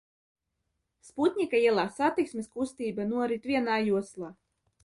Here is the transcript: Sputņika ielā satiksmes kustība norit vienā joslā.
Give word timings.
Sputņika 1.09 1.59
ielā 1.67 1.85
satiksmes 1.99 2.49
kustība 2.57 3.09
norit 3.15 3.49
vienā 3.53 3.81
joslā. 3.93 4.35